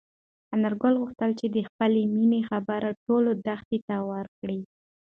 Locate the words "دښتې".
3.47-3.77